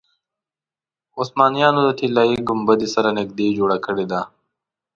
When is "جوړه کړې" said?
3.57-4.05